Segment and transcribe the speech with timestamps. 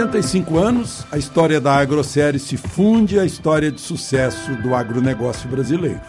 [0.00, 6.00] 75 anos, a história da agrosérie se funde à história de sucesso do agronegócio brasileiro.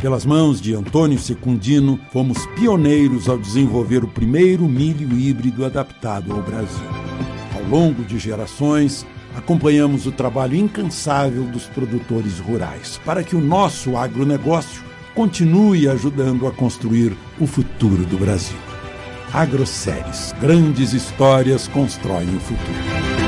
[0.00, 6.40] Pelas mãos de Antônio Secundino, fomos pioneiros ao desenvolver o primeiro milho híbrido adaptado ao
[6.40, 6.86] Brasil.
[7.56, 9.04] Ao longo de gerações,
[9.34, 14.84] acompanhamos o trabalho incansável dos produtores rurais para que o nosso agronegócio
[15.16, 18.58] continue ajudando a construir o futuro do Brasil.
[19.32, 23.21] Agroséries, grandes histórias constroem o futuro.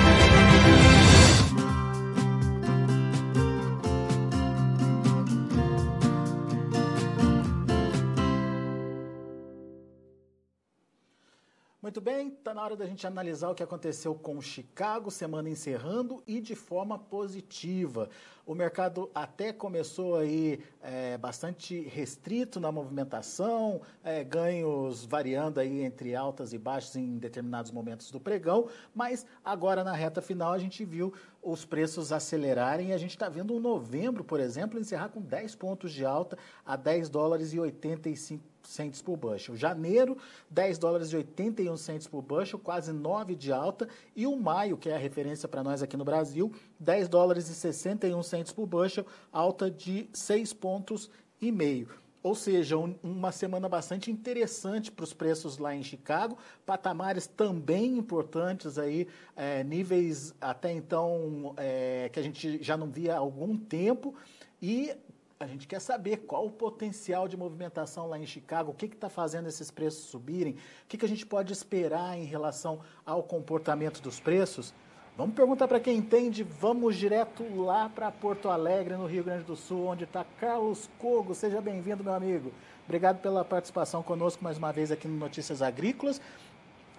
[12.63, 18.08] Hora da gente analisar o que aconteceu com Chicago, semana encerrando e de forma positiva.
[18.46, 26.14] O mercado até começou aí é, bastante restrito na movimentação, é, ganhos variando aí entre
[26.14, 30.85] altas e baixas em determinados momentos do pregão, mas agora na reta final a gente
[30.85, 35.20] viu os preços acelerarem e a gente está vendo o novembro, por exemplo, encerrar com
[35.20, 39.56] 10 pontos de alta a 10 dólares e 85 centes por bushel.
[39.56, 40.16] Janeiro,
[40.50, 43.88] 10 dólares e 81 centes por bushel, quase 9 de alta.
[44.14, 47.54] E o maio, que é a referência para nós aqui no Brasil, 10 dólares e
[47.54, 51.88] 61 centes por bushel, alta de 6 pontos e meio.
[52.24, 57.98] Ou seja, um, uma semana bastante interessante para os preços lá em Chicago, patamares também
[57.98, 63.58] importantes aí, é, níveis até então é, que a gente já não via há algum
[63.58, 64.14] tempo.
[64.62, 64.96] E
[65.45, 69.09] a gente quer saber qual o potencial de movimentação lá em Chicago, o que está
[69.09, 70.56] fazendo esses preços subirem, o
[70.89, 74.75] que, que a gente pode esperar em relação ao comportamento dos preços.
[75.17, 79.55] Vamos perguntar para quem entende, vamos direto lá para Porto Alegre, no Rio Grande do
[79.55, 81.34] Sul, onde está Carlos Cogo.
[81.34, 82.50] Seja bem-vindo, meu amigo.
[82.84, 86.20] Obrigado pela participação conosco mais uma vez aqui no Notícias Agrícolas.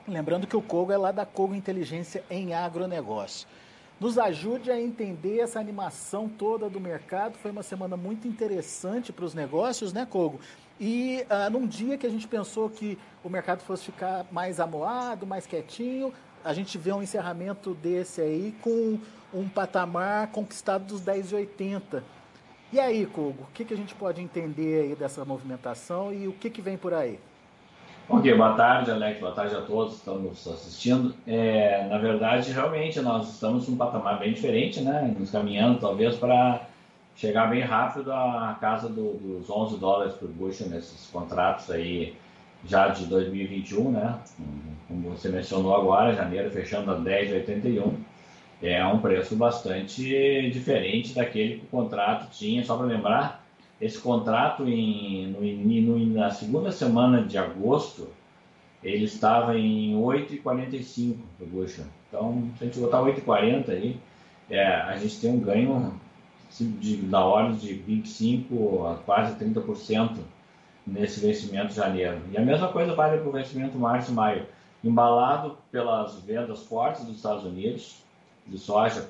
[0.07, 3.47] Lembrando que o Cogo é lá da Cogo Inteligência em Agronegócio
[3.99, 7.37] nos ajude a entender essa animação toda do mercado.
[7.37, 10.39] Foi uma semana muito interessante para os negócios, né, Kogo?
[10.79, 15.25] E uh, num dia que a gente pensou que o mercado fosse ficar mais amoado,
[15.25, 16.13] mais quietinho,
[16.43, 18.99] a gente vê um encerramento desse aí com
[19.33, 22.03] um patamar conquistado dos 10,80.
[22.73, 26.33] E aí, Kogo, o que, que a gente pode entender aí dessa movimentação e o
[26.33, 27.19] que, que vem por aí?
[28.07, 31.15] Ok, boa tarde, Alex, boa tarde a todos que estão nos assistindo.
[31.25, 35.11] É, na verdade, realmente, nós estamos num patamar bem diferente, né?
[35.17, 36.67] Nos caminhando, talvez, para
[37.15, 42.15] chegar bem rápido à casa do, dos 11 dólares por bushel nesses contratos aí
[42.63, 44.19] já de 2021, né?
[44.87, 47.91] Como você mencionou agora, janeiro fechando a 10,81.
[48.61, 53.44] É um preço bastante diferente daquele que o contrato tinha, só para lembrar,
[53.85, 58.09] esse contrato em, no, no, na segunda semana de agosto
[58.83, 61.85] ele estava em 8,45 do bushel.
[62.07, 63.99] Então, se a gente botar 8,40 aí,
[64.49, 65.99] é, a gente tem um ganho
[66.59, 70.17] de, da ordem de 25 a quase 30%
[70.85, 72.21] nesse vencimento de janeiro.
[72.31, 74.45] E a mesma coisa vale para o vencimento março e maio.
[74.83, 78.03] Embalado pelas vendas fortes dos Estados Unidos
[78.45, 79.09] de soja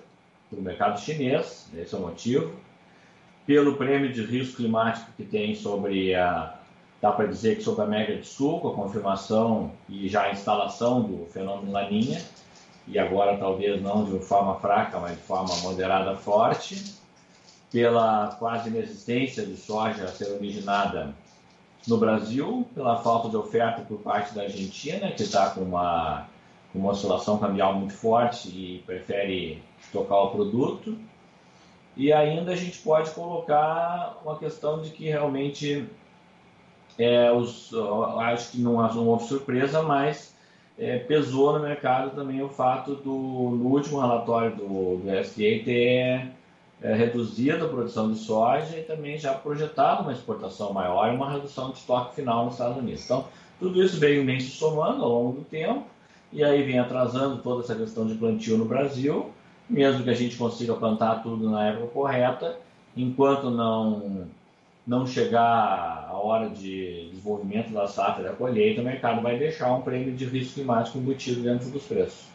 [0.49, 2.53] para o mercado chinês, esse é o motivo
[3.45, 6.55] pelo prêmio de risco climático que tem sobre a,
[7.01, 10.31] dá para dizer que sobre a América do Sul, com a confirmação e já a
[10.31, 12.21] instalação do fenômeno Laninha,
[12.87, 16.95] e agora talvez não de forma fraca, mas de forma moderada forte,
[17.71, 21.13] pela quase inexistência de soja a ser originada
[21.87, 26.25] no Brasil, pela falta de oferta por parte da Argentina, que está com uma,
[26.73, 30.97] uma oscilação cambial muito forte e prefere tocar o produto,
[31.95, 35.87] e ainda a gente pode colocar uma questão de que realmente
[36.97, 37.71] é, os,
[38.19, 38.75] acho que não,
[39.07, 40.33] houve surpresa, mas
[40.77, 46.31] é, pesou no mercado também o fato do no último relatório do, do SDA ter
[46.81, 51.31] é, reduzido a produção de soja e também já projetado uma exportação maior e uma
[51.31, 53.05] redução de estoque final nos Estados Unidos.
[53.05, 53.25] Então,
[53.57, 55.85] tudo isso veio bem se somando ao longo do tempo
[56.33, 59.31] e aí vem atrasando toda essa questão de plantio no Brasil
[59.69, 62.59] mesmo que a gente consiga plantar tudo na época correta,
[62.95, 64.27] enquanto não
[64.85, 69.81] não chegar a hora de desenvolvimento da safra da colheita, o mercado vai deixar um
[69.81, 72.27] prêmio de risco climático embutido dentro dos preços.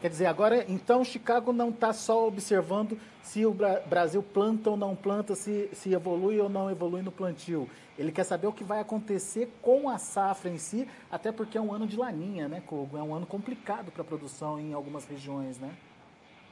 [0.00, 3.56] Quer dizer, agora, então, Chicago não está só observando se o
[3.88, 7.66] Brasil planta ou não planta, se, se evolui ou não evolui no plantio.
[7.98, 11.60] Ele quer saber o que vai acontecer com a safra em si, até porque é
[11.60, 12.98] um ano de laninha, né, Kogo?
[12.98, 15.70] É um ano complicado para a produção em algumas regiões, né?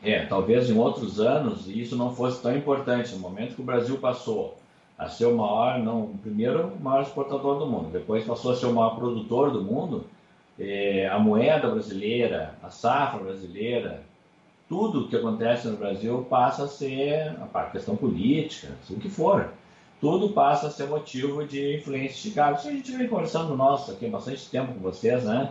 [0.05, 3.12] É, talvez em outros anos isso não fosse tão importante.
[3.15, 4.56] No momento que o Brasil passou
[4.99, 8.67] a ser o maior, não, primeiro o maior exportador do mundo, depois passou a ser
[8.67, 10.05] o maior produtor do mundo,
[10.59, 14.03] é, a moeda brasileira, a safra brasileira,
[14.69, 19.51] tudo que acontece no Brasil passa a ser a questão política, o que for.
[20.01, 22.59] Tudo passa a ser motivo de influência de Chicago.
[22.59, 25.51] Isso a gente vem conversando nós aqui há bastante tempo com vocês, né?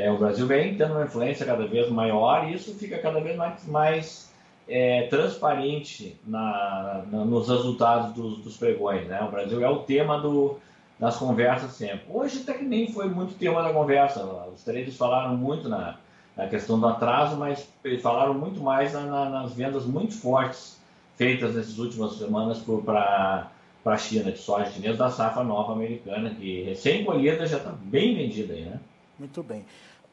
[0.00, 3.36] É, o Brasil vem tendo uma influência cada vez maior e isso fica cada vez
[3.36, 4.32] mais, mais
[4.66, 9.06] é, transparente na, na, nos resultados dos, dos, pregões.
[9.06, 9.20] Né?
[9.22, 10.58] O Brasil é o tema do,
[10.98, 12.00] das conversas sempre.
[12.08, 14.24] Hoje até que nem foi muito tema da conversa.
[14.54, 15.96] Os traders falaram muito na,
[16.34, 17.68] na questão do atraso, mas
[18.00, 20.80] falaram muito mais na, nas vendas muito fortes
[21.16, 23.50] feitas nessas últimas semanas para
[23.84, 28.54] a China, de soja chinesa, da safra nova americana, que recém-colhida já está bem vendida
[28.54, 28.80] aí, né?
[29.18, 29.66] Muito bem.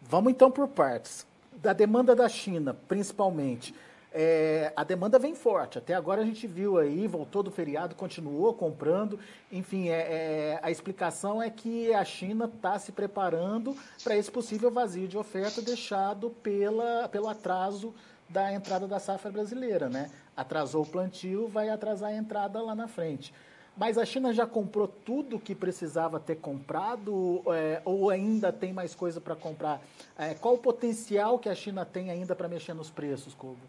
[0.10, 1.28] Vamos então por partes.
[1.62, 3.76] Da demanda da China, principalmente.
[4.14, 5.78] É, a demanda vem forte.
[5.78, 9.20] Até agora a gente viu aí, voltou do feriado, continuou comprando.
[9.52, 14.72] Enfim, é, é, a explicação é que a China está se preparando para esse possível
[14.72, 17.94] vazio de oferta deixado pela, pelo atraso
[18.30, 19.90] da entrada da safra brasileira.
[19.90, 20.10] Né?
[20.38, 23.34] Atrasou o plantio, vai atrasar a entrada lá na frente.
[23.78, 28.96] Mas a China já comprou tudo que precisava ter comprado é, ou ainda tem mais
[28.96, 29.80] coisa para comprar?
[30.18, 33.60] É, qual o potencial que a China tem ainda para mexer nos preços, Kobo?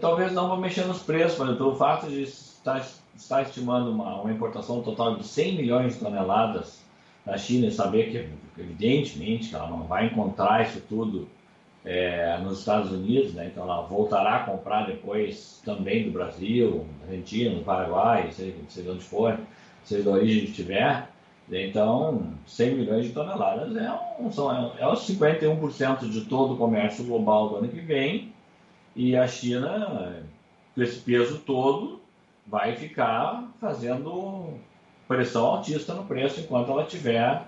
[0.00, 4.32] Talvez não para mexer nos preços, mas pelo fato de estar, estar estimando uma, uma,
[4.32, 6.80] importação total de 100 milhões de toneladas
[7.24, 11.28] da China e saber que, evidentemente, ela não vai encontrar isso tudo
[11.86, 13.46] é, nos Estados Unidos, né?
[13.46, 19.04] então ela voltará a comprar depois também do Brasil, Argentina, do Paraguai, seja, seja onde
[19.04, 19.38] for,
[19.84, 21.08] seja da origem que estiver.
[21.48, 27.04] Então, 100 milhões de toneladas é, um, são, é os 51% de todo o comércio
[27.04, 28.32] global do ano que vem,
[28.96, 30.16] e a China,
[30.74, 32.00] com esse peso todo,
[32.44, 34.54] vai ficar fazendo
[35.06, 37.46] pressão altista no preço enquanto ela tiver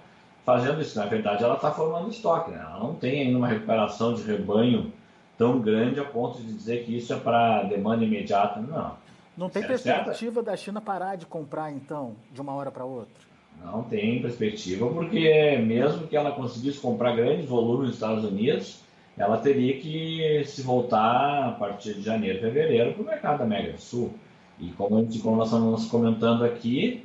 [0.49, 0.99] fazendo isso.
[0.99, 2.51] Na verdade, ela está formando estoque.
[2.51, 2.59] Né?
[2.59, 4.91] Ela não tem ainda uma recuperação de rebanho
[5.37, 8.59] tão grande a ponto de dizer que isso é para demanda imediata.
[8.59, 8.93] Não.
[9.37, 10.47] Não tem é perspectiva certo?
[10.47, 13.29] da China parar de comprar, então, de uma hora para outra?
[13.63, 18.81] Não tem perspectiva, porque mesmo que ela conseguisse comprar grandes volumes nos Estados Unidos,
[19.19, 23.75] ela teria que se voltar a partir de janeiro, fevereiro para o mercado da América
[23.75, 24.15] do Sul.
[24.59, 27.05] E como, gente, como nós estamos comentando aqui,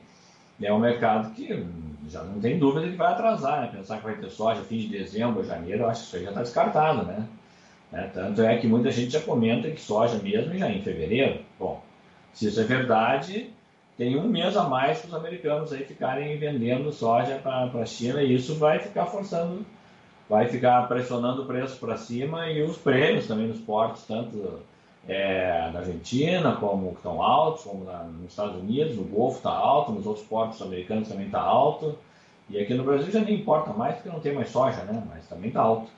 [0.62, 1.66] é um mercado que
[2.10, 3.70] já não tem dúvida que vai atrasar, né?
[3.72, 6.42] Pensar que vai ter soja fim de dezembro, janeiro, acho que isso aí já está
[6.42, 7.28] descartado, né?
[7.92, 11.42] É, tanto é que muita gente já comenta que soja mesmo já em fevereiro.
[11.60, 11.82] Bom,
[12.34, 13.52] se isso é verdade,
[13.98, 18.22] tem um mês a mais para os americanos aí ficarem vendendo soja para a China
[18.24, 19.64] e isso vai ficar forçando,
[20.28, 24.60] vai ficar pressionando o preço para cima e os prêmios também nos portos, tanto
[25.08, 29.92] é, na Argentina, como estão altos, como na, nos Estados Unidos, o Golfo está alto,
[29.92, 31.98] nos outros portos americanos também está alto.
[32.50, 35.04] E aqui no Brasil já nem importa mais porque não tem mais soja, né?
[35.10, 35.90] Mas também está alto.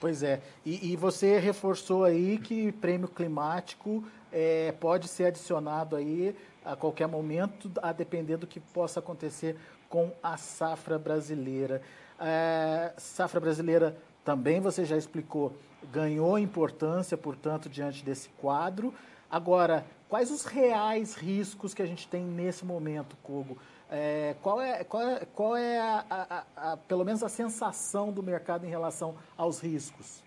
[0.00, 0.40] Pois é.
[0.64, 7.06] E, e, você reforçou aí que prêmio climático é, pode ser adicionado aí a qualquer
[7.06, 9.56] momento, a depender do que possa acontecer
[9.88, 11.80] com a safra brasileira.
[12.20, 15.54] É, safra brasileira também você já explicou
[15.92, 18.92] ganhou importância, portanto, diante desse quadro.
[19.30, 23.56] Agora, quais os reais riscos que a gente tem nesse momento, Kogo?
[23.88, 28.20] É, qual é, qual é, qual é a, a, a, pelo menos a sensação do
[28.20, 30.24] mercado em relação aos riscos?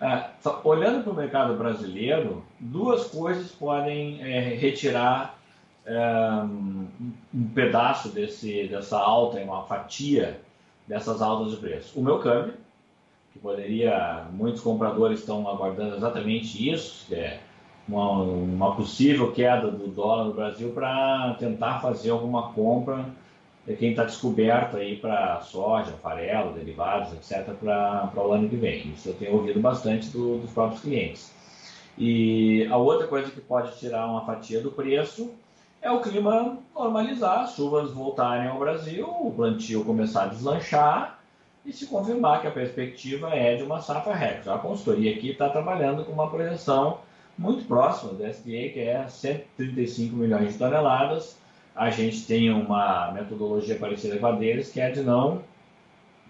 [0.00, 0.30] É,
[0.64, 5.38] olhando para o mercado brasileiro, duas coisas podem é, retirar
[5.86, 5.98] é,
[7.32, 10.40] um pedaço desse, dessa alta, uma fatia
[10.86, 11.98] dessas altas de preço.
[11.98, 12.54] O meu câmbio,
[13.38, 17.40] que poderia, muitos compradores estão aguardando exatamente isso, que é
[17.88, 23.06] uma, uma possível queda do dólar no Brasil para tentar fazer alguma compra
[23.66, 28.92] de quem está descoberto aí para soja, farelo, derivados, etc., para o ano que vem.
[28.92, 31.32] Isso eu tenho ouvido bastante do, dos próprios clientes.
[31.96, 35.30] E a outra coisa que pode tirar uma fatia do preço
[35.82, 41.17] é o clima normalizar, as chuvas voltarem ao Brasil, o plantio começar a deslanchar
[41.68, 44.48] e se confirmar que a perspectiva é de uma safra recorde.
[44.48, 47.00] A consultoria aqui está trabalhando com uma projeção
[47.36, 51.38] muito próxima do SDA, que é 135 milhões de toneladas.
[51.76, 55.42] A gente tem uma metodologia parecida com a deles, que é de não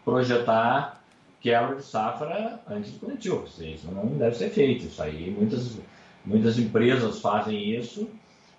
[0.04, 1.00] projetar
[1.40, 3.45] quebra de safra antes do plantio.
[3.61, 4.87] Isso não deve ser feito.
[4.87, 5.78] Isso aí, muitas,
[6.25, 8.11] muitas empresas fazem isso,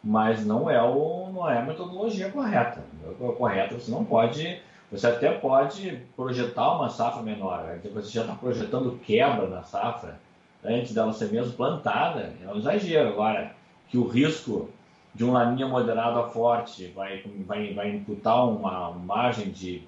[0.02, 2.82] mas não é, o, não é a metodologia correta.
[3.06, 7.80] A correta você não pode você até pode projetar uma safra menor, né?
[7.80, 10.20] Então, você já está projetando quebra na safra
[10.64, 13.10] antes dela ser mesmo plantada, é um exagero.
[13.10, 13.56] Agora,
[13.88, 14.70] que o risco
[15.14, 19.84] de um laninha moderado a forte vai, vai, vai imputar uma margem de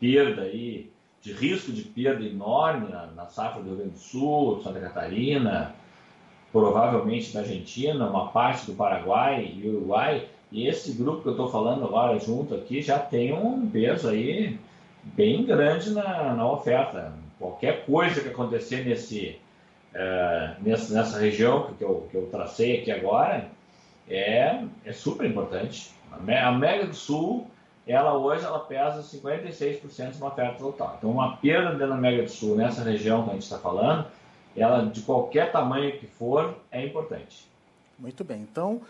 [0.00, 0.90] perda aí
[1.24, 5.74] de risco de perda enorme na, na safra do Rio Grande do Sul, Santa Catarina,
[6.52, 10.28] provavelmente da Argentina, uma parte do Paraguai e Uruguai.
[10.54, 14.56] E esse grupo que eu estou falando agora junto aqui já tem um peso aí
[15.02, 17.12] bem grande na, na oferta.
[17.40, 19.36] Qualquer coisa que acontecer nesse,
[19.92, 23.48] uh, nessa, nessa região que eu, que eu tracei aqui agora
[24.08, 25.90] é, é super importante.
[26.12, 27.48] A América do Sul
[27.84, 30.94] ela hoje ela pesa 56% na oferta total.
[30.98, 34.06] Então, uma perda dentro da América do Sul, nessa região que a gente está falando,
[34.56, 37.44] ela de qualquer tamanho que for, é importante.
[37.98, 38.40] Muito bem.
[38.40, 38.80] Então,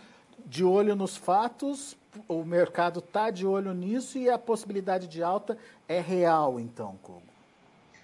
[0.45, 1.97] de olho nos fatos,
[2.27, 7.23] o mercado está de olho nisso e a possibilidade de alta é real, então, como?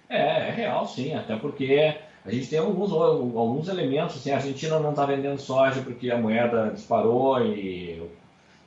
[0.08, 1.14] É, é real, sim.
[1.14, 4.16] Até porque a gente tem alguns, alguns elementos.
[4.16, 8.02] Assim, a Argentina não está vendendo soja porque a moeda disparou e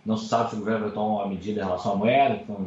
[0.06, 2.58] não se sabe se o governo vai tomar uma medida em relação à moeda, então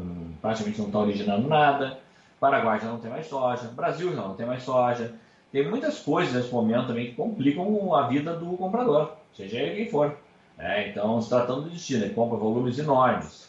[0.40, 1.98] praticamente não está originando nada.
[2.40, 5.14] Paraguai já não tem mais soja, Brasil já não tem mais soja.
[5.50, 9.90] Tem muitas coisas nesse momento também que complicam a vida do comprador, seja ele quem
[9.90, 10.16] for.
[10.58, 10.88] Né?
[10.88, 13.48] Então, se tratando de China, ele compra volumes enormes.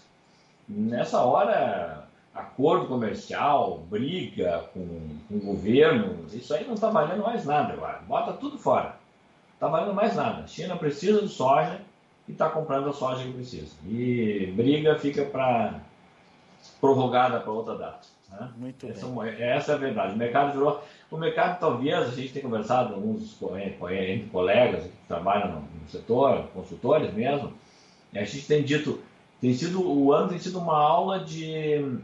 [0.67, 4.85] Nessa hora, acordo comercial, briga com,
[5.27, 7.99] com o governo, isso aí não está valendo mais nada agora.
[8.07, 8.89] Bota tudo fora.
[8.89, 10.43] Não está valendo mais nada.
[10.43, 11.81] A China precisa de soja,
[12.29, 13.75] e está comprando a soja que precisa.
[13.87, 15.79] E briga fica para
[16.79, 18.07] prorrogada para outra data.
[18.29, 18.49] Né?
[18.55, 19.29] Muito essa, bem.
[19.29, 20.13] É, essa é a verdade.
[20.13, 20.83] O mercado virou.
[21.11, 27.11] O mercado, talvez, a gente tem conversado alguns entre colegas que trabalham no setor, consultores
[27.13, 27.51] mesmo,
[28.13, 28.99] a gente tem dito,
[29.41, 31.97] tem sido, o ano tem sido uma aula de,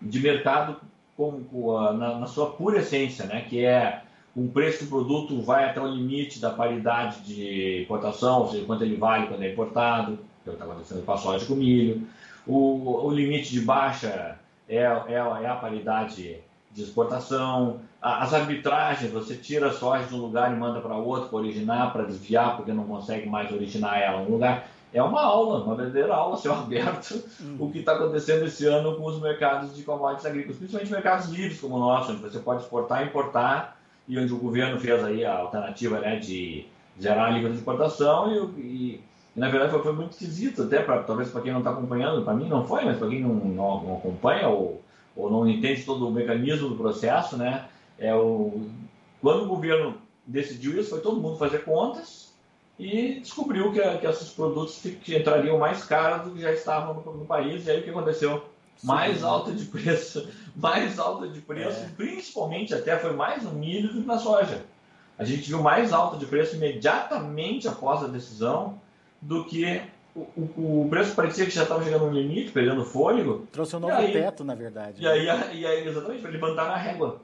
[0.00, 0.76] de mercado
[1.16, 3.46] com, com na, na, sua pura essência, né?
[3.48, 4.02] que é
[4.34, 8.84] o preço do produto vai até o limite da paridade de importação, ou seja, quanto
[8.84, 12.06] ele vale quando é importado, que é está acontecendo com a soja com milho.
[12.46, 14.38] O, o limite de baixa
[14.68, 16.38] é, é, é, a paridade
[16.74, 17.80] de exportação.
[18.02, 21.92] As arbitragens, você tira a soja de um lugar e manda para outro para originar,
[21.92, 24.68] para desviar, porque não consegue mais originar ela em um lugar.
[24.92, 27.56] É uma aula, uma verdadeira aula, céu aberto, uhum.
[27.58, 31.60] o que está acontecendo esse ano com os mercados de commodities agrícolas, principalmente mercados livres
[31.60, 33.76] como o nosso, onde você pode exportar e importar
[34.06, 36.66] e onde o governo fez aí a alternativa né, de
[36.98, 39.00] gerar a alíquota de exportação e, e,
[39.36, 42.22] e, na verdade foi, foi muito esquisito até para talvez para quem não está acompanhando
[42.22, 44.82] para mim não foi mas para quem não, não, não, acompanha ou,
[45.16, 47.66] ou não entende todo o mecanismo do processo né
[47.98, 48.68] é o
[49.20, 49.94] quando o governo
[50.26, 52.32] decidiu isso foi todo mundo fazer contas
[52.78, 57.18] e descobriu que, que esses produtos que entrariam mais caros do que já estavam no,
[57.18, 58.42] no país e aí o que aconteceu
[58.82, 61.88] mais alta de preço, mais alta de preço, é.
[61.96, 64.64] principalmente até foi mais no milho do que na soja.
[65.18, 68.80] A gente viu mais alta de preço imediatamente após a decisão
[69.22, 69.80] do que
[70.14, 70.20] o,
[70.56, 73.46] o, o preço parecia que já estava chegando no limite, perdendo fôlego.
[73.50, 75.02] Trouxe um novo aí, teto, na verdade.
[75.02, 77.20] E aí, e aí exatamente, levantaram a régua.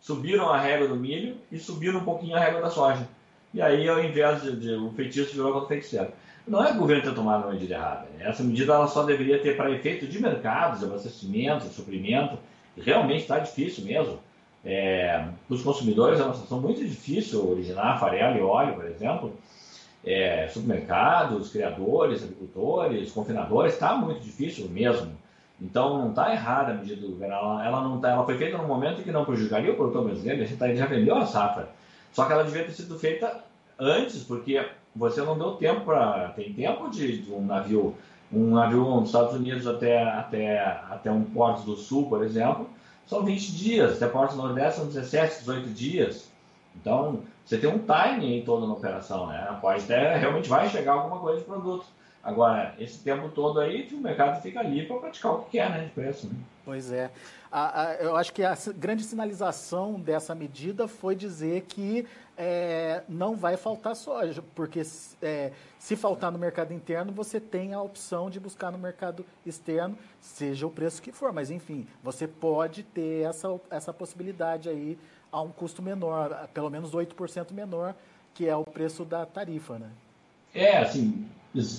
[0.00, 3.06] Subiram a régua do milho e subiram um pouquinho a régua da soja.
[3.52, 6.10] E aí, ao invés de, de o feitiço virou contra o feiticeiro.
[6.48, 8.06] Não é o governo ter tomado uma medida errada.
[8.16, 8.26] Né?
[8.26, 12.38] Essa medida ela só deveria ter para efeito de mercados, de abastecimento, de suprimento.
[12.76, 14.18] Realmente está difícil mesmo.
[14.64, 19.36] É, os consumidores é uma situação muito difícil originar farelo e óleo, por exemplo.
[20.04, 25.12] É, supermercados, criadores, agricultores, confinadores, está muito difícil mesmo.
[25.60, 27.34] Então não está errada a medida do governo.
[27.34, 30.56] Ela, ela, não tá, ela foi feita num momento que não prejudicaria o produtor brasileiro,
[30.56, 31.68] tá, já vendeu a safra.
[32.12, 33.44] Só que ela devia ter sido feita
[33.78, 36.30] antes, porque você não deu tempo para.
[36.30, 37.94] Tem tempo de, de, um navio,
[38.32, 42.68] um navio dos Estados Unidos até, até, até um porto do sul, por exemplo,
[43.06, 46.30] são 20 dias, até porto do Nordeste são 17, 18 dias.
[46.76, 49.58] Então, você tem um timing em toda a operação, né?
[49.60, 51.84] Pode até, realmente vai chegar alguma coisa de produto.
[52.22, 55.84] Agora, esse tempo todo aí, o mercado fica ali para praticar o que quer, né,
[55.86, 56.28] de preço.
[56.28, 56.34] Né?
[56.64, 57.10] Pois é.
[57.50, 62.06] A, a, eu acho que a grande sinalização dessa medida foi dizer que
[62.42, 64.80] é, não vai faltar soja, porque
[65.20, 69.94] é, se faltar no mercado interno, você tem a opção de buscar no mercado externo,
[70.22, 71.34] seja o preço que for.
[71.34, 74.98] Mas, enfim, você pode ter essa, essa possibilidade aí
[75.30, 77.94] a um custo menor, pelo menos 8% menor,
[78.32, 79.90] que é o preço da tarifa, né?
[80.54, 81.28] É, assim,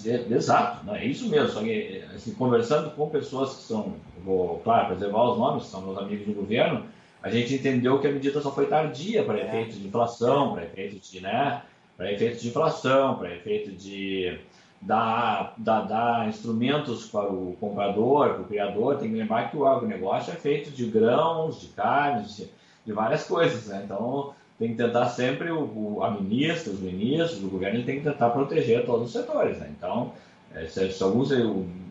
[0.05, 1.03] é, exato, né?
[1.03, 1.59] é isso mesmo.
[1.63, 6.27] Que, assim, conversando com pessoas que são, vou, claro, preservar os nomes, são meus amigos
[6.27, 6.85] do governo,
[7.21, 9.47] a gente entendeu que a medida só foi tardia para é.
[9.47, 11.61] efeitos de inflação, para efeitos de, né,
[11.95, 14.39] para efeitos de inflação, para efeitos de
[14.81, 18.97] dar, dar, dar instrumentos para o comprador, para o criador.
[18.97, 22.47] Tem que lembrar que o agronegócio é feito de grãos, de carnes, de,
[22.85, 23.67] de várias coisas.
[23.67, 23.83] Né?
[23.85, 28.03] Então, tem que tentar sempre, o, o, a ministra, os ministros, o governo tem que
[28.03, 29.59] tentar proteger todos os setores.
[29.59, 29.71] Né?
[29.77, 30.13] Então,
[30.55, 31.29] é, se, se alguns,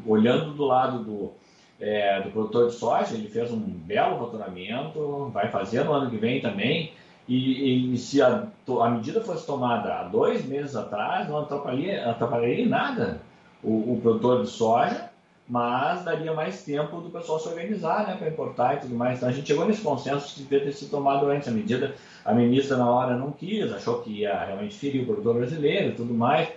[0.05, 1.33] olhando do lado do,
[1.81, 6.17] é, do produtor de soja, ele fez um belo faturamento, vai fazer no ano que
[6.17, 6.93] vem também.
[7.27, 8.49] E, e se a,
[8.83, 13.21] a, medida fosse tomada há dois meses atrás, não atrapalharia, atrapalharia nada
[13.63, 15.11] o, o, produtor de soja,
[15.49, 19.19] mas daria mais tempo do pessoal se organizar né, para importar e tudo mais.
[19.19, 21.49] Então a gente chegou nesse consenso que devia ter sido tomado antes.
[21.49, 21.95] A medida,
[22.25, 25.95] a ministra na hora não quis, achou que ia realmente ferir o produtor brasileiro e
[25.95, 26.49] tudo mais,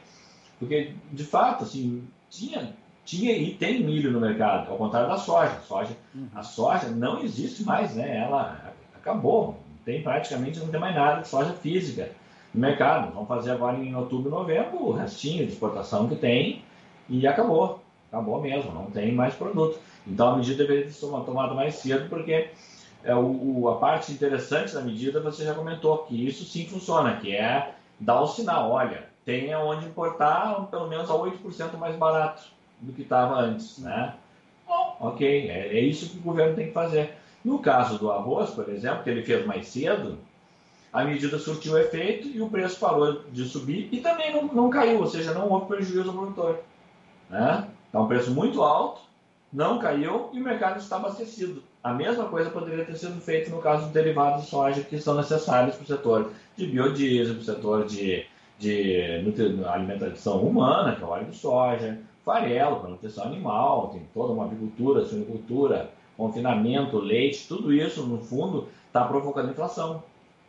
[0.59, 2.73] porque de fato, assim, tinha
[3.05, 5.51] tinha e tem milho no mercado, ao contrário da soja.
[5.51, 6.27] A soja, uhum.
[6.33, 8.17] a soja não existe mais, né?
[8.17, 9.59] Ela acabou.
[9.85, 12.09] Tem praticamente não tem mais nada de soja física
[12.53, 13.13] no mercado.
[13.13, 16.63] Vamos fazer agora em outubro, novembro, o restinho de exportação que tem
[17.09, 17.81] e acabou.
[18.11, 19.79] Acabou mesmo, não tem mais produto.
[20.07, 22.49] Então a medida deveria ser tomada mais cedo, porque
[23.03, 27.17] é o, o, a parte interessante da medida você já comentou, que isso sim funciona,
[27.17, 32.43] que é dar o sinal, olha, tem onde importar pelo menos a 8% mais barato
[32.83, 34.13] do que estava antes, né?
[34.67, 37.17] Bom, ok, é, é, isso que o governo tem que fazer.
[37.43, 40.17] No caso do arroz, por exemplo, que ele fez mais cedo,
[40.91, 44.99] a medida surtiu efeito e o preço parou de subir e também não, não caiu,
[44.99, 46.59] ou seja, não houve prejuízo ao produtor.
[47.29, 47.67] Né?
[47.89, 49.01] Então, um preço muito alto,
[49.51, 51.63] não caiu e o mercado está abastecido.
[51.83, 55.15] A mesma coisa poderia ter sido feita no caso dos derivados de soja que são
[55.15, 58.25] necessários para o setor de biodiesel, para o setor de,
[58.57, 59.01] de
[59.65, 64.45] alimentação humana, que é o óleo de soja, farelo para nutrição animal, tem toda uma
[64.45, 70.03] agricultura, suinocultura, confinamento, leite, tudo isso, no fundo, está provocando inflação.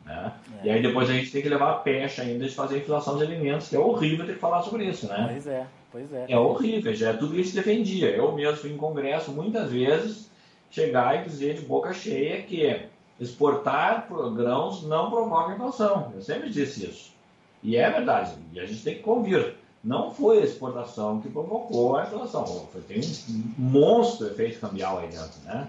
[0.04, 0.32] Né?
[0.62, 0.66] É.
[0.66, 3.16] E aí depois a gente tem que levar a pecha ainda de fazer a inflação
[3.16, 5.28] de alimentos, que é horrível ter que falar sobre isso, né?
[5.30, 6.26] Pois é, pois é.
[6.28, 8.10] É horrível, já é tudo isso defendia.
[8.10, 10.30] Eu mesmo fui em congresso muitas vezes
[10.70, 12.82] chegar e dizer de boca cheia que
[13.18, 16.12] exportar grãos não provoca inflação.
[16.14, 17.14] Eu sempre disse isso.
[17.62, 19.54] E é verdade, e a gente tem que convir
[19.84, 22.68] não foi a exportação que provocou a inflação.
[22.88, 25.68] Tem um monstro efeito cambial aí dentro, né?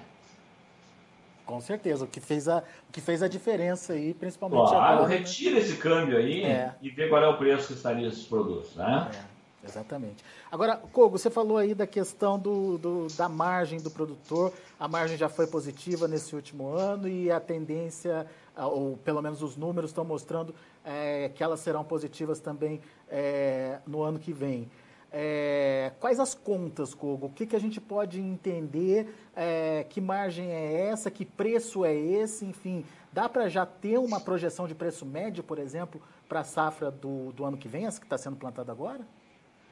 [1.45, 5.09] Com certeza, o que fez a, o que fez a diferença aí, principalmente claro, agora.
[5.09, 5.17] Né?
[5.17, 5.59] retira né?
[5.59, 6.73] esse câmbio aí é.
[6.81, 9.11] e vê qual é o preço que estaria esses produtos, né?
[9.13, 9.34] É,
[9.67, 10.23] exatamente.
[10.51, 14.53] Agora, Kogo, você falou aí da questão do, do, da margem do produtor.
[14.79, 19.57] A margem já foi positiva nesse último ano e a tendência, ou pelo menos os
[19.57, 24.69] números estão mostrando é, que elas serão positivas também é, no ano que vem.
[25.17, 27.27] É, quais as contas, Kogo?
[27.27, 29.15] O que, que a gente pode entender?
[29.33, 31.09] É, que margem é essa?
[31.09, 32.45] Que preço é esse?
[32.45, 36.91] Enfim, dá para já ter uma projeção de preço médio, por exemplo, para a safra
[36.91, 39.07] do, do ano que vem, essa que está sendo plantada agora?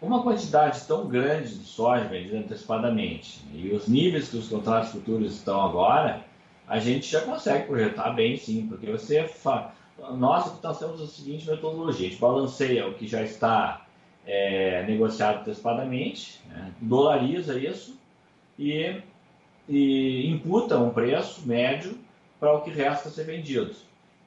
[0.03, 5.33] Uma quantidade tão grande de soja vendida antecipadamente e os níveis que os contratos futuros
[5.33, 6.25] estão agora,
[6.67, 9.71] a gente já consegue projetar bem sim, porque você fa
[10.17, 13.85] nós nós temos a seguinte metodologia: a gente balanceia o que já está
[14.27, 17.97] é, negociado antecipadamente, né, dolariza isso
[18.59, 19.01] e,
[19.69, 21.97] e imputa um preço médio
[22.41, 23.73] para o que resta ser vendido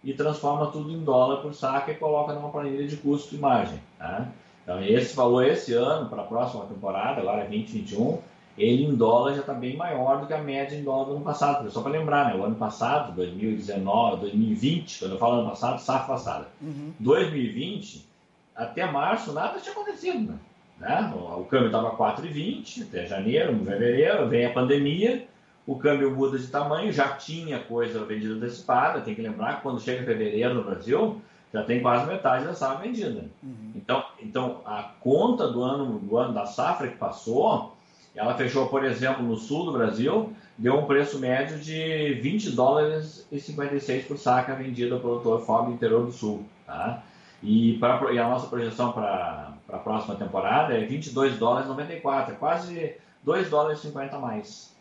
[0.03, 3.79] e transforma tudo em dólar por saca e coloca numa planilha de custo e margem.
[3.99, 4.27] Tá?
[4.67, 8.19] Então, esse valor esse ano, para a próxima temporada, agora é 2021,
[8.59, 11.21] ele em dólar já está bem maior do que a média em dólar do ano
[11.21, 11.71] passado.
[11.71, 12.41] Só para lembrar, né?
[12.41, 16.49] o ano passado, 2019, 2020, quando eu falo ano passado, safra passada.
[16.61, 16.93] Uhum.
[16.99, 18.09] 2020,
[18.57, 20.33] até março, nada tinha acontecido.
[20.33, 20.39] Né?
[20.81, 21.13] né?
[21.15, 25.29] O, o câmbio estava 4,20 até janeiro, fevereiro, vem a pandemia,
[25.65, 29.01] o câmbio muda de tamanho, já tinha coisa vendida antecipada.
[29.01, 32.85] Tem que lembrar que quando chega fevereiro no Brasil, já tem quase metade da safra
[32.85, 33.27] vendida.
[33.43, 33.73] Uhum.
[33.75, 37.77] Então, então, a conta do ano, do ano da safra que passou
[38.17, 43.29] ela fechou, por exemplo, no sul do Brasil, deu um preço médio de 20 dólares
[43.31, 46.43] e 56 por saca vendida ao produtor fora do interior do sul.
[46.65, 47.03] Tá?
[47.43, 52.33] E, pra, e a nossa projeção para a próxima temporada é 22 dólares e 94,
[52.33, 54.75] é quase 2 dólares e 50 a mais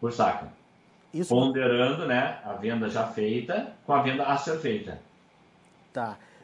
[0.00, 0.48] por saca.
[1.14, 1.32] Isso...
[1.32, 5.00] Ponderando né, a venda já feita com a venda a ser feita.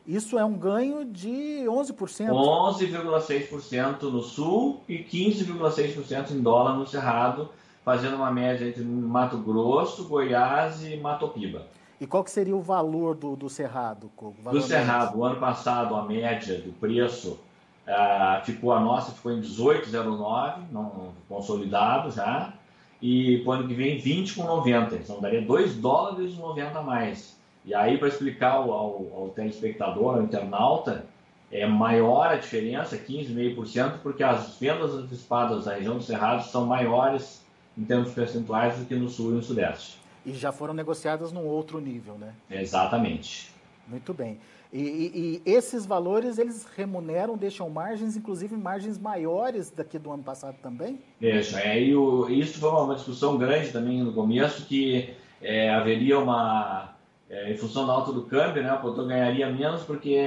[0.07, 2.29] Isso é um ganho de 11%.
[2.29, 7.49] 11,6% no sul e 15,6% em dólar no Cerrado,
[7.83, 11.67] fazendo uma média entre Mato Grosso, Goiás e Mato Piba.
[11.99, 14.11] E qual que seria o valor do, do Cerrado,
[14.53, 17.39] Do Cerrado, o ano passado a média do preço
[17.87, 22.53] uh, ficou a nossa ficou em 18,09, não consolidado já,
[23.01, 27.39] e para o ano que vem 20,90, então daria 2 dólares e 90 a mais.
[27.65, 31.07] E aí, para explicar ao, ao, ao telespectador, ao internauta,
[31.51, 37.43] é maior a diferença, 15,5%, porque as vendas antecipadas da região do Cerrado são maiores
[37.77, 39.99] em termos percentuais do que no Sul e no Sudeste.
[40.27, 42.35] E já foram negociadas num outro nível, né?
[42.51, 43.53] Exatamente.
[43.87, 44.39] Muito bem.
[44.73, 50.23] E, e, e, esses valores, eles remuneram, deixam margens, inclusive margens maiores daqui do ano
[50.23, 50.99] passado também?
[51.21, 51.61] Deixa.
[51.61, 56.94] É, e o, isso foi uma discussão grande também no começo, que é, haveria uma...
[57.29, 60.19] É, em função da alta do câmbio, né, o produtor ganharia menos porque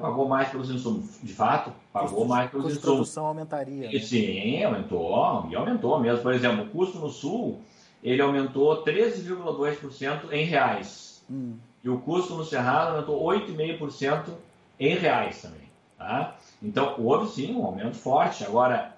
[0.00, 1.20] pagou mais pelos insumos.
[1.22, 2.84] De fato, pagou custo, mais pelos insumos.
[2.84, 3.90] A produção aumentaria.
[3.90, 4.00] E, né?
[4.00, 6.22] Sim, aumentou, e aumentou mesmo.
[6.22, 7.60] Por exemplo, o custo no Sul,
[8.02, 11.24] ele aumentou 13,2% em reais.
[11.30, 11.54] Hum.
[11.84, 14.24] E o custo no Cerrado aumentou 8,5%
[14.80, 15.68] em reais também.
[15.96, 16.34] Tá?
[16.60, 18.44] Então, houve sim um aumento forte.
[18.44, 18.94] Agora,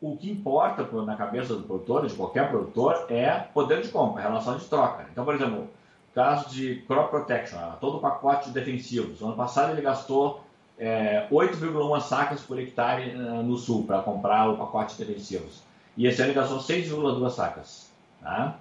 [0.00, 4.56] o que importa na cabeça do produtor, de qualquer produtor, é poder de compra, relação
[4.56, 5.06] de troca.
[5.10, 5.68] Então, por exemplo,
[6.14, 9.20] caso de crop protection, todo o pacote de defensivos.
[9.20, 10.44] No ano passado ele gastou
[10.78, 15.62] é, 8,1 sacas por hectare uh, no sul para comprar o pacote de defensivos.
[15.96, 17.90] E esse ano ele gastou 6,2 sacas.
[18.20, 18.56] Tá?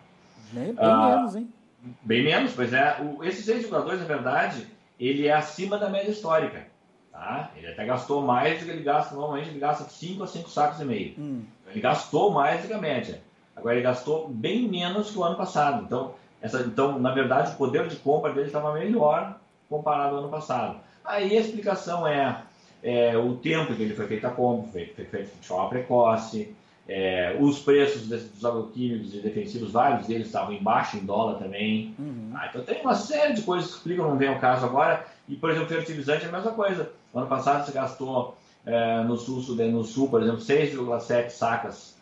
[0.51, 1.53] Bem, bem ah, menos, hein?
[2.01, 2.97] Bem menos, pois é.
[3.01, 4.67] O, esse 6,2, na verdade,
[4.99, 6.67] ele é acima da média histórica.
[7.11, 7.51] Tá?
[7.55, 10.79] Ele até gastou mais do que ele gasta, normalmente ele gasta 5 a 5 sacos
[10.79, 11.15] e meio.
[11.17, 11.43] Hum.
[11.67, 13.21] Ele gastou mais do que a média.
[13.55, 15.83] Agora ele gastou bem menos que o ano passado.
[15.83, 20.29] Então, essa, então na verdade, o poder de compra dele estava melhor comparado ao ano
[20.29, 20.77] passado.
[21.03, 22.43] Aí a explicação é,
[22.83, 26.53] é o tempo que ele foi feito a compra, foi, feito de forma precoce,
[26.87, 31.95] é, os preços dos agroquímicos e defensivos, vários deles estavam embaixo em dólar também.
[31.97, 32.31] Uhum.
[32.33, 35.05] Ah, então tem uma série de coisas que explicam, não vem ao caso agora.
[35.29, 36.91] E, por exemplo, fertilizante é a mesma coisa.
[37.13, 41.95] No ano passado você gastou é, no, sul, no sul, por exemplo, 6,7 sacas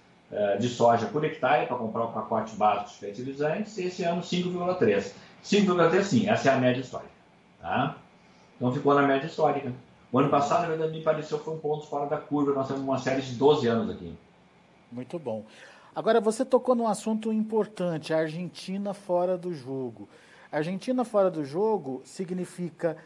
[0.60, 5.12] de soja por hectare para comprar o pacote básico de fertilizantes, e esse ano 5,3.
[5.44, 7.12] 5,3 sim, essa é a média histórica.
[7.62, 7.98] Tá?
[8.56, 9.74] Então ficou na média histórica.
[10.12, 12.54] O ano passado, na verdade, me pareceu foi um ponto fora da curva.
[12.54, 14.14] Nós temos uma série de 12 anos aqui.
[14.92, 15.46] Muito bom.
[15.96, 20.08] Agora, você tocou num assunto importante, a Argentina fora do jogo.
[20.52, 22.98] Argentina fora do jogo significa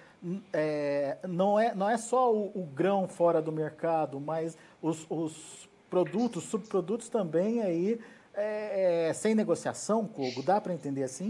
[0.51, 5.69] é, não, é, não é só o, o, grão fora do mercado, mas os, os
[5.95, 7.97] produtos, subprodutos também aí
[8.33, 10.43] é, é, sem negociação, Kogo?
[10.43, 11.29] Dá para entender assim?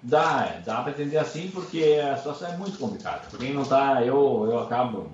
[0.00, 3.22] Dá, dá para entender assim porque a situação é muito complicada.
[3.28, 5.10] Por quem não está, eu, eu acabo,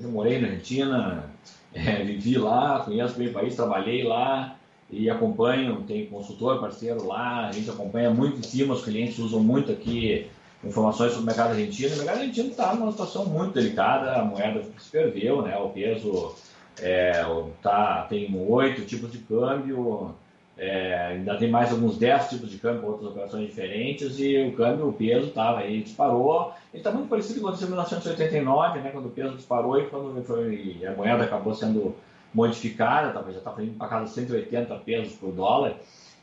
[0.00, 1.30] eu morei na Argentina,
[1.72, 4.56] é, vivi lá, conheço bem o país, trabalhei lá
[4.90, 9.38] e acompanho, tem consultor parceiro lá, a gente acompanha muito em cima, os clientes usam
[9.38, 10.28] muito aqui
[10.64, 11.94] informações sobre o mercado argentino.
[11.94, 15.56] O mercado argentino está numa situação muito delicada, a moeda se perdeu, né?
[15.56, 16.34] o peso
[16.80, 17.24] é,
[17.62, 20.14] tá, tem oito tipos de câmbio,
[20.58, 24.88] é, ainda tem mais alguns 10 tipos de câmbio, outras operações diferentes, e o câmbio,
[24.88, 26.52] o peso estava aí, disparou.
[26.72, 29.78] Ele está muito parecido com o que aconteceu em 1989, né, quando o peso disparou
[29.78, 31.94] e quando foi, a moeda acabou sendo
[32.32, 35.76] modificada, tá, já está indo para casa 180 pesos por dólar,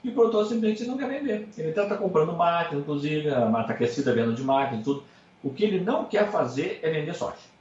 [0.04, 1.48] e o produtor simplesmente não quer vender.
[1.58, 5.04] Ele está tá comprando máquina, inclusive, a mata aquecida, venda de máquina e tudo.
[5.42, 7.53] O que ele não quer fazer é vender soja.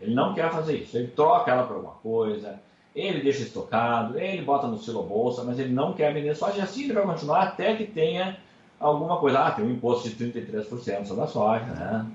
[0.00, 0.96] Ele não quer fazer isso.
[0.96, 2.60] Ele troca ela por alguma coisa,
[2.94, 6.60] ele deixa estocado, ele bota no silo bolsa, mas ele não quer vender soja e
[6.60, 8.38] assim ele vai continuar até que tenha
[8.78, 9.40] alguma coisa.
[9.40, 12.06] Ah, tem um imposto de 33% sobre a soja, né?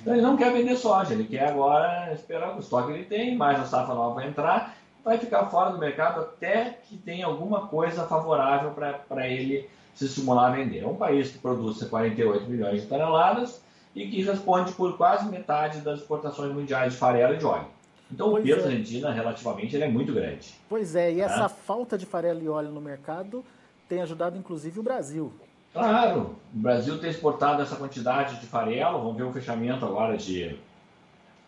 [0.00, 3.36] Então ele não quer vender soja, ele quer agora esperar o estoque que ele tem,
[3.36, 7.66] mais a safra nova vai entrar, vai ficar fora do mercado até que tenha alguma
[7.66, 8.70] coisa favorável
[9.08, 10.80] para ele se estimular a vender.
[10.80, 13.63] É um país que produz 48 milhões de toneladas
[13.94, 17.66] e que responde por quase metade das exportações mundiais de farelo e de óleo.
[18.10, 18.62] Então pois o peso é.
[18.62, 20.54] da Argentina, relativamente, ele é muito grande.
[20.68, 21.24] Pois é, e tá?
[21.24, 23.44] essa falta de farelo e óleo no mercado
[23.88, 25.32] tem ajudado inclusive o Brasil.
[25.72, 30.56] Claro, o Brasil tem exportado essa quantidade de farelo, vamos ver o fechamento agora de,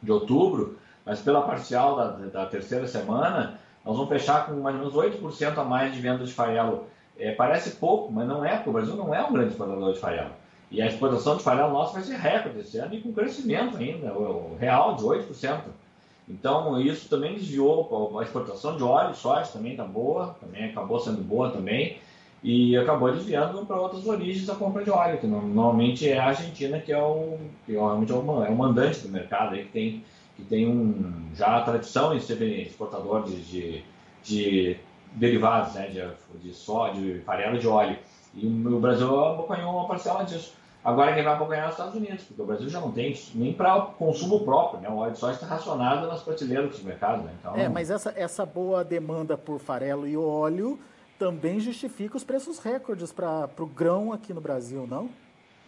[0.02, 4.92] de outubro, mas pela parcial da, da terceira semana, nós vamos fechar com mais ou
[4.92, 6.86] menos 8% a mais de venda de farelo.
[7.16, 10.00] É, parece pouco, mas não é, porque o Brasil não é um grande exportador de
[10.00, 10.30] farelo.
[10.76, 14.12] E a exportação de farelo nossa vai ser recorde esse ano e com crescimento ainda,
[14.12, 15.60] o real de 8%.
[16.28, 21.22] Então, isso também desviou a exportação de óleo, soja também está boa, também acabou sendo
[21.22, 21.96] boa também,
[22.44, 26.78] e acabou desviando para outras origens a compra de óleo, que normalmente é a Argentina
[26.78, 30.04] que é o, que é o, é o mandante do mercado, aí, que tem,
[30.36, 33.82] que tem um, já a tradição em ser exportador de, de,
[34.22, 34.76] de
[35.12, 36.02] derivados, né, de,
[36.46, 37.96] de de farelo de óleo.
[38.34, 40.52] E o Brasil acompanhou uma parcela disso.
[40.86, 43.52] Agora quem vai acompanhar é os Estados Unidos, porque o Brasil já não tem nem
[43.52, 44.88] para consumo próprio, né?
[44.88, 47.32] O óleo de soja está racionado nas prateleiras dos mercados, né?
[47.40, 47.56] Então...
[47.56, 50.78] É, mas essa, essa boa demanda por farelo e óleo
[51.18, 55.10] também justifica os preços recordes para o grão aqui no Brasil, não?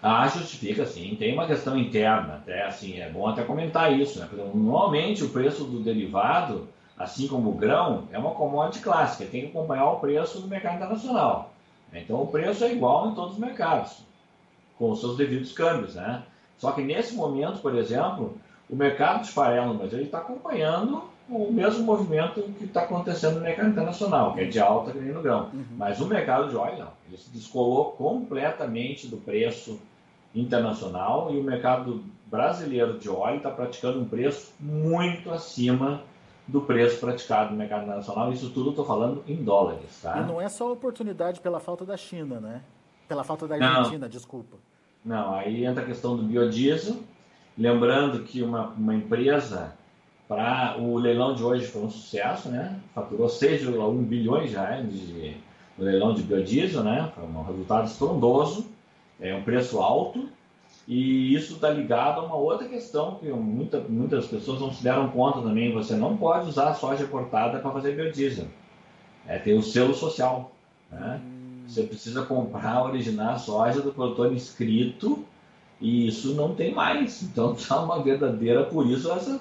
[0.00, 1.16] Ah, justifica sim.
[1.18, 4.26] Tem uma questão interna, até assim, é bom até comentar isso, né?
[4.30, 9.40] Porque, normalmente o preço do derivado, assim como o grão, é uma commodity clássica, tem
[9.40, 11.50] que acompanhar o preço do mercado internacional.
[11.92, 14.06] Então o preço é igual em todos os mercados
[14.78, 16.22] com os seus devidos câmbios, né?
[16.56, 18.36] Só que nesse momento, por exemplo,
[18.68, 23.40] o mercado de farelo no Brasil está acompanhando o mesmo movimento que está acontecendo no
[23.42, 25.50] mercado internacional, que é de alta que nem no grão.
[25.52, 25.64] Uhum.
[25.76, 26.90] Mas o mercado de óleo não.
[27.06, 29.78] Ele se descolou completamente do preço
[30.34, 36.02] internacional e o mercado brasileiro de óleo está praticando um preço muito acima
[36.46, 38.32] do preço praticado no mercado nacional.
[38.32, 40.00] Isso tudo estou falando em dólares.
[40.02, 40.18] Tá?
[40.18, 42.62] E não é só oportunidade pela falta da China, né?
[43.06, 44.08] Pela falta da Argentina, não.
[44.08, 44.56] desculpa.
[45.04, 46.96] Não, aí entra a questão do biodiesel.
[47.56, 49.72] Lembrando que uma, uma empresa,
[50.28, 52.78] para o leilão de hoje foi um sucesso, né?
[52.94, 55.36] Faturou 6,1 bilhões já de,
[55.76, 57.10] no leilão de biodiesel, né?
[57.14, 58.66] Foi um resultado estrondoso,
[59.20, 60.28] é um preço alto
[60.86, 65.08] e isso está ligado a uma outra questão que muita, muitas pessoas não se deram
[65.10, 65.72] conta também.
[65.72, 68.46] Você não pode usar soja importada para fazer biodiesel.
[69.26, 70.50] É, tem o selo social.
[70.90, 71.20] Né?
[71.22, 71.37] Hum.
[71.68, 75.22] Você precisa comprar, originar a soja do produtor inscrito
[75.78, 77.22] e isso não tem mais.
[77.22, 79.38] Então está uma verdadeira, por isso esse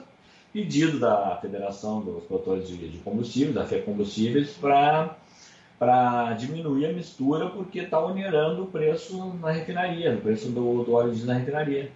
[0.51, 7.49] pedido da Federação dos Produtores de, de Combustíveis, da FE Combustíveis, para diminuir a mistura,
[7.49, 11.91] porque está onerando o preço na refinaria, o preço do, do óleo diesel na refinaria.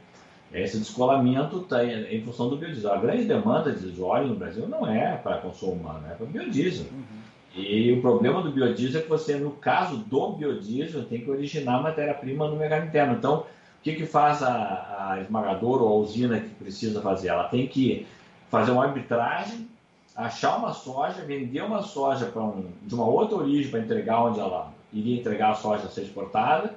[0.53, 2.93] Esse descolamento está em, em, função do biodiesel.
[2.93, 6.87] A grande demanda de óleo no Brasil não é para consumo humano, é para biodiesel.
[6.91, 7.20] Uhum.
[7.55, 11.81] E o problema do biodiesel é que você, no caso do biodiesel, tem que originar
[11.81, 13.15] matéria-prima no mercado interno.
[13.15, 13.45] Então, o
[13.83, 17.29] que, que faz a, a esmagadora ou a usina que precisa fazer?
[17.29, 18.07] Ela tem que
[18.49, 19.67] fazer uma arbitragem
[20.15, 24.71] achar uma soja, vender uma soja um, de uma outra origem para entregar onde ela
[24.93, 26.73] iria entregar a soja a ser exportada,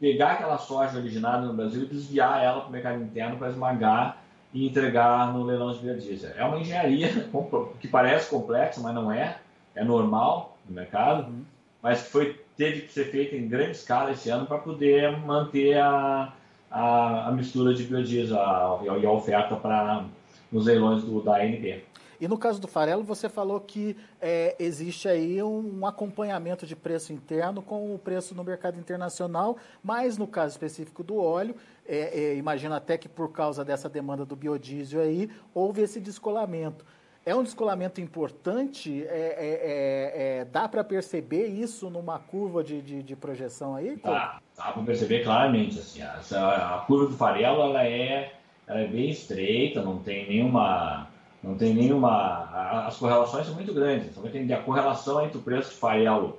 [0.00, 4.18] pegar aquela soja originada no Brasil e desviar ela para o mercado interno para esmagar
[4.54, 6.32] e entregar no leilão de biodiesel.
[6.36, 7.28] É uma engenharia
[7.80, 9.38] que parece complexa, mas não é,
[9.76, 11.44] é normal no mercado, uhum.
[11.80, 15.78] mas que foi, teve que ser feita em grande escala esse ano para poder manter
[15.78, 16.32] a,
[16.70, 20.04] a, a, mistura de biodiesel a, e a oferta para
[20.50, 21.84] nos leilões do, da ANP.
[22.18, 26.74] E no caso do farelo, você falou que é, existe aí um, um, acompanhamento de
[26.74, 31.54] preço interno com o preço no mercado internacional, mas no caso específico do óleo,
[31.86, 36.86] é, é, imagino até que por causa dessa demanda do biodiesel aí, houve esse descolamento.
[37.26, 39.04] É um descolamento importante?
[39.04, 43.96] É, é, é, dá para perceber isso numa curva de, de, de projeção aí?
[43.96, 45.80] Dá, dá para perceber claramente.
[45.80, 48.32] Assim, a, a curva do farelo ela é,
[48.64, 51.08] ela é bem estreita, não tem nenhuma
[51.42, 52.86] não tem nenhuma.
[52.86, 54.08] As correlações são muito grandes.
[54.08, 54.22] Então,
[54.56, 56.38] a correlação entre o preço de farelo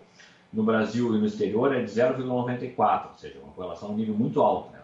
[0.51, 4.41] no Brasil e no exterior é de 0,94, ou seja, uma correlação um nível muito
[4.41, 4.71] alto.
[4.71, 4.76] Né?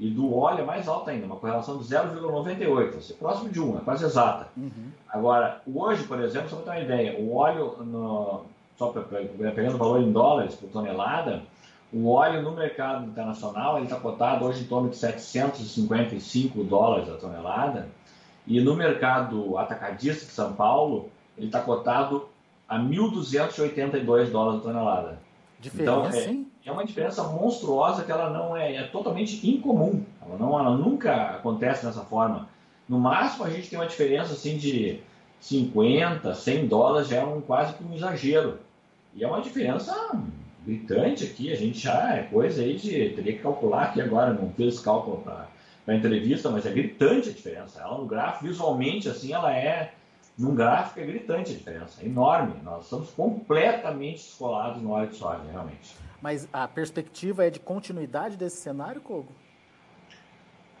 [0.00, 3.60] E do óleo é mais alta ainda, uma correlação de 0,98, ou seja, próximo de
[3.60, 4.48] 1, é quase exata.
[4.56, 4.90] Uhum.
[5.06, 8.44] Agora, hoje, por exemplo, só para ter uma ideia, o óleo, no,
[8.78, 11.42] só pra, pegando o valor em dólares por tonelada,
[11.92, 17.86] o óleo no mercado internacional está cotado hoje em torno de 755 dólares a tonelada,
[18.46, 22.26] e no mercado atacadista de São Paulo, ele está cotado
[22.66, 25.18] a 1.282 dólares a tonelada.
[25.60, 30.04] Diferença, então, é, é, uma diferença monstruosa que ela não é, é totalmente incomum.
[30.24, 32.48] Ela, não, ela nunca acontece dessa forma.
[32.88, 35.00] No máximo, a gente tem uma diferença assim de
[35.40, 38.58] 50, 100 dólares, já é um, quase que um exagero.
[39.14, 39.94] E é uma diferença
[40.64, 43.10] gritante aqui, a gente já é coisa aí de.
[43.10, 45.48] Teria que calcular aqui agora, não fiz cálculo para
[45.86, 47.80] a entrevista, mas é gritante a diferença.
[47.80, 49.92] Ela no gráfico, visualmente, assim, ela é.
[50.38, 52.54] Num gráfico é gritante a diferença, é enorme.
[52.62, 55.94] Nós estamos completamente descolados no óleo de soja, realmente.
[56.20, 59.32] Mas a perspectiva é de continuidade desse cenário, Kogo?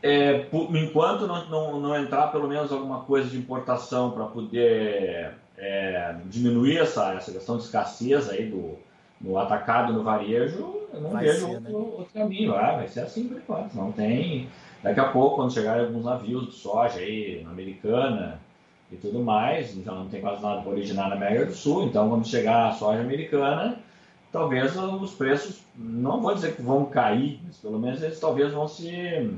[0.02, 5.34] É, por, enquanto não, não, não, entrar pelo menos alguma coisa de importação para poder
[5.58, 8.78] é, diminuir essa, essa questão de escassez aí do,
[9.20, 11.70] no atacado no varejo, eu não vai vejo ser, outro, né?
[11.70, 12.54] outro, caminho.
[12.54, 13.74] Ah, vai ser assim por enquanto.
[13.74, 14.48] Não tem.
[14.82, 18.40] Daqui a pouco, quando chegarem alguns navios de soja aí, na americana
[18.90, 22.08] e tudo mais, então não tem quase nada para originar na América do Sul, então
[22.08, 23.78] quando chegar a soja americana,
[24.32, 28.68] talvez os preços, não vou dizer que vão cair, mas pelo menos eles talvez vão
[28.68, 29.32] se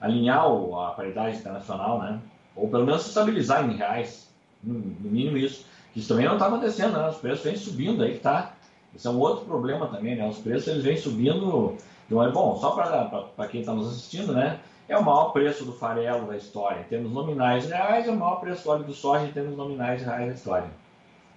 [0.00, 2.20] alinhar a paridade internacional, né?
[2.54, 4.30] Ou pelo menos se estabilizar em reais,
[4.62, 5.66] no mínimo isso.
[5.94, 7.08] Isso também não está acontecendo, né?
[7.08, 8.54] Os preços vêm subindo aí, tá?
[8.94, 10.26] Isso é um outro problema também, né?
[10.26, 11.76] Os preços eles vêm subindo
[12.06, 14.60] então é bom, só para quem está nos assistindo, né?
[14.88, 16.80] É o maior preço do farelo da história.
[16.80, 20.02] Em termos nominais reais, é o maior preço do óleo do soja em termos nominais
[20.02, 20.70] reais da história.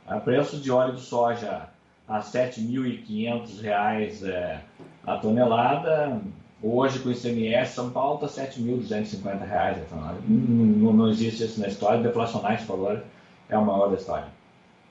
[0.08, 1.68] O preço de óleo do soja
[2.10, 4.62] a R$ 7.500 é,
[5.06, 6.20] a tonelada.
[6.62, 10.20] Hoje, com o ICMS, São Paulo está R$ 7.250 a tonelada.
[10.28, 12.02] Não, não, existe isso na história.
[12.02, 13.04] Deflacionar esse valor
[13.48, 14.28] é o maior da história.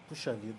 [0.08, 0.56] Puxa vida.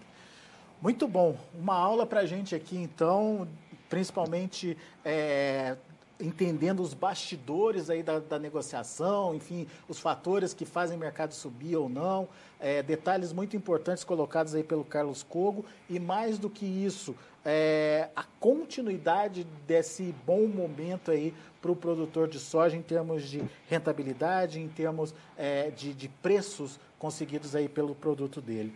[0.82, 1.36] Muito bom.
[1.58, 3.48] Uma aula para a gente aqui, então,
[3.90, 5.76] principalmente é,
[6.20, 11.78] entendendo os bastidores aí da, da, negociação, enfim, os fatores que fazem o mercado subir
[11.78, 12.28] ou não,
[12.60, 18.10] é, detalhes muito importantes colocados aí pelo Carlos Cogo e mais do que isso, é,
[18.16, 24.60] a continuidade desse bom momento aí para o produtor de soja em termos de rentabilidade,
[24.60, 28.76] em termos é, de, de preços conseguidos aí pelo produto dele.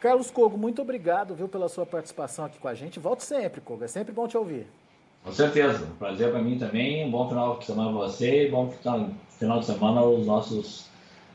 [0.00, 2.98] Carlos Cogo, muito obrigado viu, pela sua participação aqui com a gente.
[2.98, 4.66] Volte sempre, Cogo, é sempre bom te ouvir.
[5.24, 7.06] Com certeza, prazer para mim também.
[7.06, 10.86] Um bom final de semana para você e bom final de semana aos nossos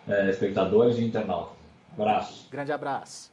[0.07, 1.55] é, espectadores e internautas.
[1.93, 2.47] Abraço.
[2.51, 3.31] Grande abraço.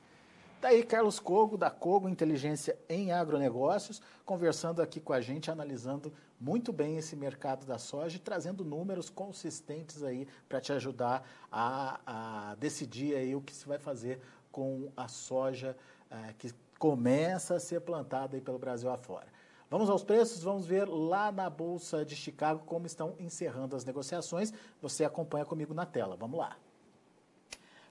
[0.61, 6.73] Tá Carlos Cogo, da Cogo Inteligência em Agronegócios, conversando aqui com a gente, analisando muito
[6.73, 12.55] bem esse mercado da soja e trazendo números consistentes aí para te ajudar a, a,
[12.55, 15.77] decidir aí o que se vai fazer com a soja
[16.11, 19.27] é, que começa a ser plantada aí pelo Brasil afora.
[19.75, 24.53] Vamos aos preços, vamos ver lá na Bolsa de Chicago como estão encerrando as negociações.
[24.81, 26.15] Você acompanha comigo na tela.
[26.15, 26.57] Vamos lá.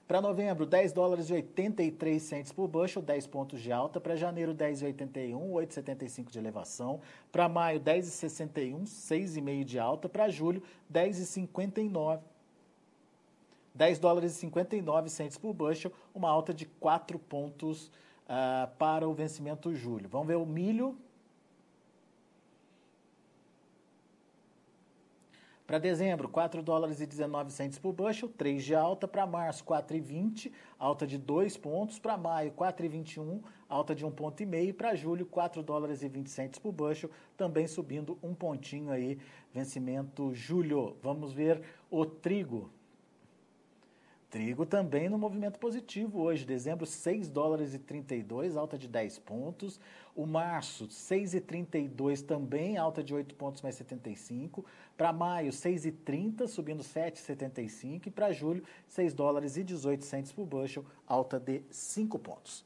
[0.08, 4.00] Para novembro, 10 dólares e 83 centes por bushel, 10 pontos de alta.
[4.00, 7.02] Para janeiro, 10,81, 8,75 de elevação.
[7.30, 10.08] Para maio, 10,61, 6,5 de alta.
[10.08, 12.20] Para julho, 10,59.
[13.74, 17.88] 10 dólares e 59 centes por bushel, uma alta de 4 pontos
[18.24, 20.08] uh, para o vencimento julho.
[20.08, 20.96] Vamos ver o milho,
[25.66, 29.08] Para dezembro, 4 dólares e 19 centes por bushel, 3 de alta.
[29.08, 31.98] Para março, 4,20, alta de 2 pontos.
[31.98, 34.76] Para maio, 4,21, alta de 1,5 ponto.
[34.76, 39.18] Para julho, 4 dólares e 20 centes por bushel, também subindo um pontinho aí,
[39.54, 40.98] vencimento julho.
[41.02, 42.68] Vamos ver o trigo.
[44.34, 46.44] Trigo também no movimento positivo hoje.
[46.44, 49.78] Dezembro, 6 dólares e 32, alta de 10 pontos.
[50.12, 54.64] O março, 6,32 também, alta de 8 pontos mais 75.
[54.96, 58.08] Para maio, 6,30, subindo 7,75.
[58.08, 62.64] E para julho, 6 dólares e 18 centes por bushel, alta de 5 pontos.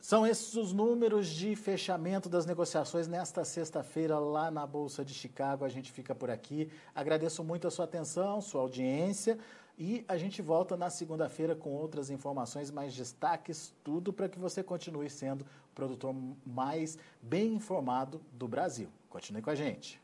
[0.00, 5.64] São esses os números de fechamento das negociações nesta sexta-feira lá na Bolsa de Chicago.
[5.64, 6.68] A gente fica por aqui.
[6.92, 9.38] Agradeço muito a sua atenção, sua audiência.
[9.76, 14.62] E a gente volta na segunda-feira com outras informações, mais destaques, tudo para que você
[14.62, 16.14] continue sendo o produtor
[16.46, 18.88] mais bem informado do Brasil.
[19.08, 20.03] Continue com a gente.